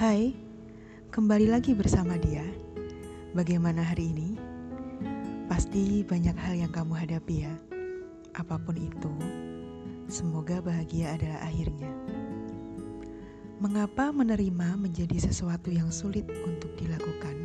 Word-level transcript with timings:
Hai, 0.00 0.32
kembali 1.12 1.52
lagi 1.52 1.76
bersama 1.76 2.16
dia. 2.16 2.40
Bagaimana 3.36 3.84
hari 3.84 4.08
ini? 4.08 4.32
Pasti 5.44 6.00
banyak 6.00 6.32
hal 6.40 6.56
yang 6.56 6.72
kamu 6.72 6.96
hadapi 7.04 7.44
ya. 7.44 7.52
Apa 8.32 8.56
pun 8.64 8.80
itu, 8.80 9.12
semoga 10.08 10.64
bahagia 10.64 11.20
adalah 11.20 11.44
akhirnya. 11.44 11.92
Mengapa 13.60 14.08
menerima 14.08 14.80
menjadi 14.80 15.20
sesuatu 15.20 15.68
yang 15.68 15.92
sulit 15.92 16.24
untuk 16.48 16.72
dilakukan? 16.80 17.36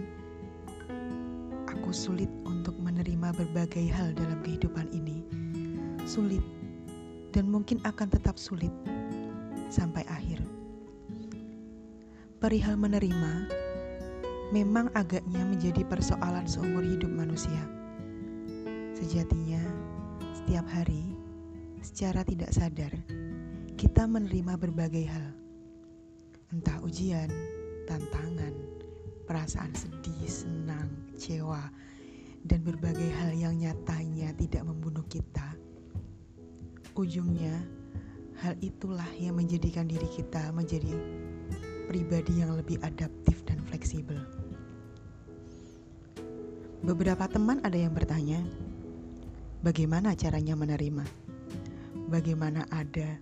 Aku 1.76 1.92
sulit 1.92 2.32
untuk 2.48 2.80
menerima 2.80 3.36
berbagai 3.36 3.92
hal 3.92 4.16
dalam 4.16 4.40
kehidupan 4.48 4.88
ini. 4.96 5.28
Sulit 6.08 6.40
dan 7.36 7.52
mungkin 7.52 7.84
akan 7.84 8.08
tetap 8.08 8.40
sulit 8.40 8.72
sampai 9.68 10.08
akhir. 10.08 10.35
Perihal 12.46 12.78
menerima 12.78 13.50
memang 14.54 14.94
agaknya 14.94 15.42
menjadi 15.42 15.82
persoalan 15.82 16.46
seumur 16.46 16.86
hidup 16.86 17.10
manusia. 17.10 17.58
Sejatinya, 18.94 19.66
setiap 20.30 20.62
hari 20.70 21.18
secara 21.82 22.22
tidak 22.22 22.54
sadar 22.54 22.94
kita 23.82 24.06
menerima 24.06 24.62
berbagai 24.62 25.10
hal. 25.10 25.34
Entah 26.54 26.78
ujian, 26.86 27.34
tantangan, 27.90 28.54
perasaan 29.26 29.74
sedih, 29.74 30.30
senang, 30.30 30.86
kecewa, 31.18 31.74
dan 32.46 32.62
berbagai 32.62 33.10
hal 33.26 33.34
yang 33.34 33.58
nyatanya 33.58 34.38
tidak 34.38 34.70
membunuh 34.70 35.02
kita 35.10 35.58
Ujungnya, 36.94 37.58
hal 38.38 38.54
itulah 38.62 39.10
yang 39.18 39.34
menjadikan 39.34 39.90
diri 39.90 40.06
kita 40.14 40.54
menjadi 40.54 40.94
pribadi 41.86 42.42
yang 42.42 42.58
lebih 42.58 42.82
adaptif 42.82 43.46
dan 43.46 43.62
fleksibel. 43.70 44.18
Beberapa 46.86 47.26
teman 47.26 47.62
ada 47.66 47.78
yang 47.78 47.94
bertanya, 47.94 48.42
bagaimana 49.66 50.14
caranya 50.14 50.54
menerima? 50.54 51.06
Bagaimana 52.10 52.66
ada 52.70 53.18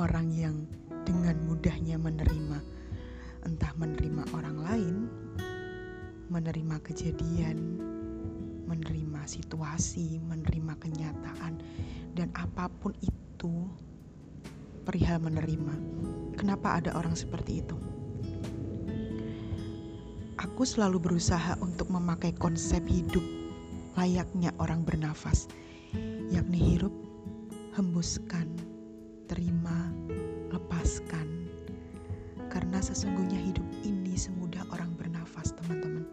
orang 0.00 0.32
yang 0.32 0.64
dengan 1.04 1.36
mudahnya 1.44 2.00
menerima, 2.00 2.58
entah 3.44 3.72
menerima 3.76 4.22
orang 4.32 4.56
lain, 4.64 4.96
menerima 6.32 6.76
kejadian, 6.80 7.78
menerima 8.66 9.20
situasi, 9.28 10.18
menerima 10.24 10.74
kenyataan, 10.80 11.60
dan 12.16 12.32
apa 12.34 12.66
pun 12.82 12.96
itu 12.98 13.68
perihal 14.82 15.22
menerima. 15.22 15.74
Kenapa 16.36 16.76
ada 16.76 16.92
orang 16.92 17.16
seperti 17.16 17.64
itu? 17.64 17.76
Aku 20.36 20.68
selalu 20.68 21.00
berusaha 21.00 21.56
untuk 21.64 21.88
memakai 21.88 22.36
konsep 22.36 22.84
hidup 22.84 23.24
layaknya 23.96 24.52
orang 24.60 24.84
bernafas, 24.84 25.48
yakni 26.28 26.60
hirup, 26.60 26.92
hembuskan, 27.72 28.44
terima, 29.24 29.88
lepaskan. 30.52 31.48
Karena 32.52 32.84
sesungguhnya 32.84 33.40
hidup 33.40 33.64
ini 33.88 34.12
semudah 34.12 34.68
orang 34.68 34.92
bernafas, 34.92 35.56
teman-teman. 35.56 36.04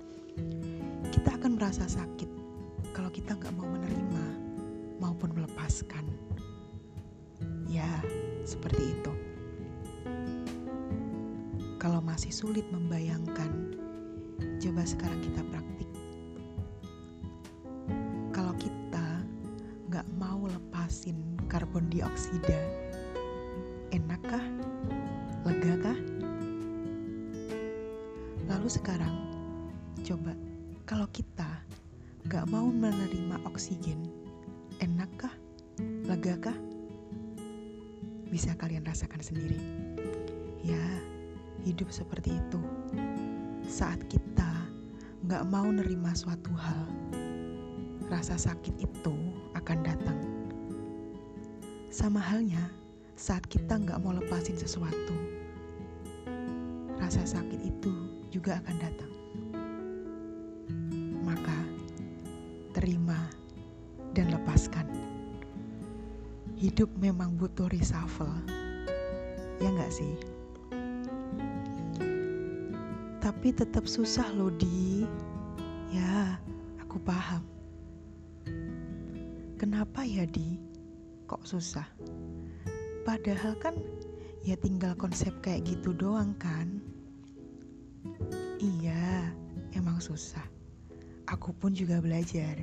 Kita 1.11 1.35
akan 1.35 1.59
merasa 1.59 1.83
sakit 1.83 2.31
kalau 2.95 3.11
kita 3.11 3.35
nggak 3.35 3.53
mau 3.59 3.67
menerima 3.67 4.25
maupun 5.03 5.35
melepaskan. 5.35 6.07
Ya, 7.67 7.91
seperti 8.47 8.95
itu. 8.95 9.11
Kalau 11.83 11.99
masih 11.99 12.31
sulit 12.31 12.63
membayangkan, 12.71 13.75
coba 14.55 14.87
sekarang 14.87 15.19
kita 15.19 15.43
praktik. 15.51 15.89
Kalau 18.31 18.55
kita 18.55 19.19
nggak 19.91 20.07
mau 20.15 20.47
lepasin 20.47 21.19
karbon 21.51 21.91
dioksida, 21.91 22.55
enakkah? 23.91 24.39
Legakah? 25.43 25.99
Lalu 28.47 28.67
sekarang, 28.71 29.15
coba 30.07 30.39
kalau 30.87 31.11
kita 31.11 31.51
gak 32.31 32.47
mau 32.47 32.71
menerima 32.71 33.43
oksigen, 33.43 34.07
enakkah? 34.79 35.35
Legakah? 36.07 36.55
Bisa 38.31 38.55
kalian 38.55 38.87
rasakan 38.87 39.19
sendiri. 39.19 39.59
Ya, 40.63 40.79
hidup 41.63 41.89
seperti 41.89 42.37
itu. 42.37 42.61
Saat 43.67 44.05
kita 44.11 44.51
gak 45.27 45.43
mau 45.47 45.65
nerima 45.67 46.11
suatu 46.13 46.51
hal, 46.53 46.85
rasa 48.11 48.35
sakit 48.35 48.75
itu 48.83 49.15
akan 49.55 49.79
datang. 49.83 50.19
Sama 51.89 52.19
halnya 52.19 52.67
saat 53.15 53.45
kita 53.47 53.77
nggak 53.77 54.01
mau 54.01 54.11
lepasin 54.11 54.57
sesuatu, 54.57 55.15
rasa 56.97 57.23
sakit 57.23 57.61
itu 57.61 57.93
juga 58.33 58.57
akan 58.59 58.77
datang. 58.81 59.13
terima, 62.83 63.15
dan 64.11 64.27
lepaskan. 64.27 64.83
Hidup 66.59 66.91
memang 66.99 67.39
butuh 67.39 67.71
reshuffle, 67.71 68.43
ya 69.63 69.71
nggak 69.71 69.87
sih? 69.87 70.19
Tapi 73.23 73.55
tetap 73.55 73.87
susah 73.87 74.27
loh 74.35 74.51
di, 74.51 75.07
ya 75.95 76.35
aku 76.83 76.99
paham. 76.99 77.47
Kenapa 79.55 80.03
ya 80.03 80.27
di, 80.27 80.59
kok 81.23 81.47
susah? 81.47 81.87
Padahal 83.07 83.55
kan 83.63 83.79
ya 84.43 84.59
tinggal 84.59 84.91
konsep 84.99 85.31
kayak 85.39 85.63
gitu 85.63 85.95
doang 85.95 86.35
kan? 86.35 86.83
Iya, 88.59 89.31
emang 89.71 90.03
susah 90.03 90.43
aku 91.33 91.49
pun 91.55 91.71
juga 91.73 91.97
belajar. 91.97 92.55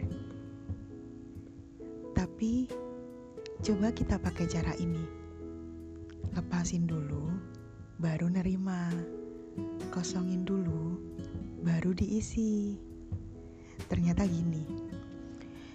Tapi 2.15 2.69
coba 3.65 3.91
kita 3.91 4.21
pakai 4.21 4.47
cara 4.47 4.73
ini. 4.79 5.05
Lepasin 6.37 6.87
dulu, 6.87 7.33
baru 7.99 8.31
nerima. 8.31 8.93
Kosongin 9.91 10.47
dulu, 10.47 10.99
baru 11.67 11.91
diisi. 11.93 12.79
Ternyata 13.91 14.23
gini, 14.25 14.63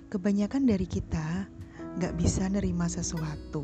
kebanyakan 0.08 0.63
dari 0.63 0.88
kita 0.88 1.50
gak 2.00 2.16
bisa 2.16 2.47
nerima 2.47 2.88
sesuatu, 2.88 3.63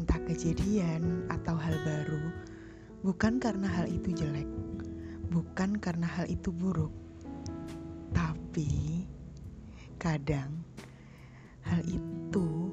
entah 0.00 0.20
kejadian 0.24 1.28
atau 1.28 1.56
hal 1.56 1.76
baru, 1.84 2.24
bukan 3.04 3.36
karena 3.36 3.68
hal 3.68 3.86
itu 3.88 4.12
jelek, 4.16 4.48
bukan 5.28 5.76
karena 5.76 6.08
hal 6.08 6.28
itu 6.28 6.48
buruk, 6.52 6.92
tapi 8.16 9.04
kadang 10.00 10.64
hal 11.64 11.84
itu 11.84 12.72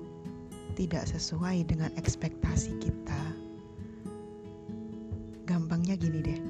tidak 0.79 1.09
sesuai 1.09 1.67
dengan 1.67 1.91
ekspektasi 1.99 2.77
kita. 2.79 3.46
Gini 5.97 6.21
deh. 6.21 6.41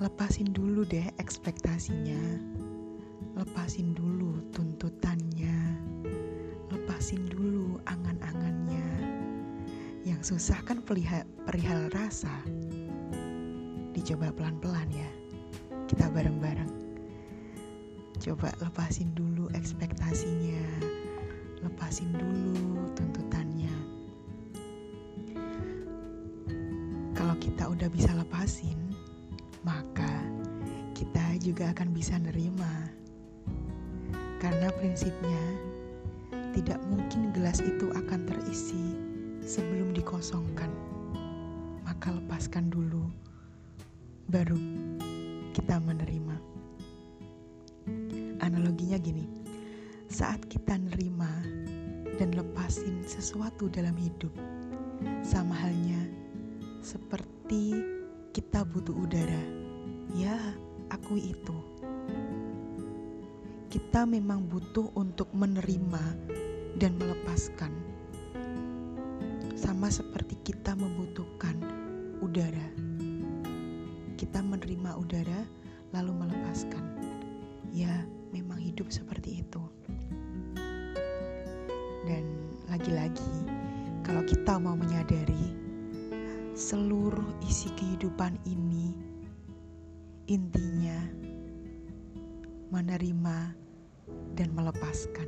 Lepasin 0.00 0.48
dulu 0.56 0.88
deh 0.88 1.04
ekspektasinya. 1.20 2.40
Lepasin 3.36 3.92
dulu 3.92 4.40
tuntutannya. 4.56 5.76
Lepasin 6.72 7.28
dulu 7.28 7.76
angan-angannya. 7.84 8.88
Yang 10.08 10.32
susah 10.32 10.64
kan 10.64 10.80
perihal, 10.80 11.28
perihal 11.44 11.92
rasa. 11.92 12.32
Dicoba 13.92 14.32
pelan-pelan 14.32 14.88
ya. 14.88 15.10
Kita 15.84 16.08
bareng-bareng. 16.08 16.72
Coba 18.22 18.54
lepasin 18.62 19.12
dulu 19.18 19.50
ekspektasinya, 19.50 20.62
lepasin 21.58 22.14
dulu 22.14 22.86
tuntutannya. 22.94 23.74
Kita 27.42 27.66
udah 27.66 27.90
bisa 27.90 28.14
lepasin, 28.14 28.78
maka 29.66 30.22
kita 30.94 31.34
juga 31.42 31.74
akan 31.74 31.90
bisa 31.90 32.14
nerima. 32.22 32.86
Karena 34.38 34.70
prinsipnya, 34.78 35.42
tidak 36.54 36.78
mungkin 36.86 37.34
gelas 37.34 37.58
itu 37.58 37.90
akan 37.90 38.30
terisi 38.30 38.94
sebelum 39.42 39.90
dikosongkan. 39.90 40.70
Maka 41.82 42.14
lepaskan 42.14 42.70
dulu, 42.70 43.10
baru 44.30 44.54
kita 45.50 45.82
menerima. 45.82 46.38
Analoginya 48.38 49.02
gini, 49.02 49.26
saat 50.06 50.38
kita 50.46 50.78
nerima 50.78 51.42
dan 52.22 52.38
lepasin 52.38 53.02
sesuatu 53.02 53.66
dalam 53.66 53.98
hidup, 53.98 54.30
sama 55.26 55.58
halnya 55.58 55.81
seperti 56.82 57.78
kita 58.34 58.66
butuh 58.66 58.90
udara. 58.90 59.42
Ya, 60.18 60.34
akui 60.90 61.30
itu. 61.30 61.56
Kita 63.70 64.04
memang 64.04 64.50
butuh 64.50 64.90
untuk 64.98 65.30
menerima 65.32 66.04
dan 66.76 66.98
melepaskan. 66.98 67.72
Sama 69.54 69.88
seperti 69.88 70.36
kita 70.42 70.74
membutuhkan 70.74 71.54
udara. 72.18 72.68
Kita 74.18 74.42
menerima 74.42 74.98
udara 74.98 75.46
lalu 75.94 76.12
melepaskan. 76.26 76.84
Ya, 77.70 78.04
memang 78.34 78.58
hidup 78.58 78.90
seperti 78.90 79.46
itu. 79.46 79.62
Dan 82.04 82.26
lagi-lagi, 82.66 83.46
kalau 84.02 84.26
kita 84.26 84.58
mau 84.58 84.74
menyadari 84.74 85.61
seluruh 86.62 87.26
isi 87.42 87.66
kehidupan 87.74 88.38
ini, 88.46 88.94
intinya 90.30 90.94
menerima 92.70 93.50
dan 94.38 94.48
melepaskan. 94.54 95.26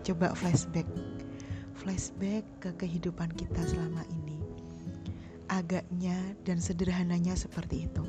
Coba 0.00 0.32
flashback, 0.32 0.88
flashback 1.76 2.48
ke 2.64 2.72
kehidupan 2.80 3.28
kita 3.36 3.60
selama 3.68 4.00
ini. 4.08 4.40
Agaknya 5.52 6.16
dan 6.48 6.56
sederhananya 6.56 7.36
seperti 7.36 7.84
itu. 7.84 8.04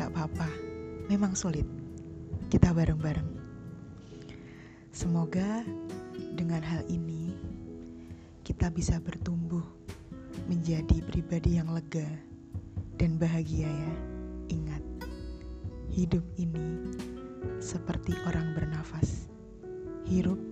Gak 0.00 0.08
apa-apa, 0.16 0.48
memang 1.12 1.36
sulit 1.36 1.68
kita 2.48 2.72
bareng-bareng. 2.72 3.28
Semoga 4.90 5.60
dengan 6.34 6.64
hal 6.64 6.82
ini 6.88 7.09
kita 8.50 8.66
bisa 8.66 8.98
bertumbuh 8.98 9.62
menjadi 10.50 10.98
pribadi 11.06 11.62
yang 11.62 11.70
lega 11.70 12.10
dan 12.98 13.14
bahagia 13.14 13.70
ya. 13.70 13.92
Ingat, 14.50 14.82
hidup 15.86 16.26
ini 16.34 16.90
seperti 17.62 18.10
orang 18.26 18.50
bernafas. 18.58 19.30
Hirup, 20.02 20.42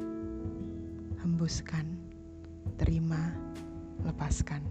hembuskan, 1.27 1.99
terima, 2.79 3.35
lepaskan. 4.07 4.63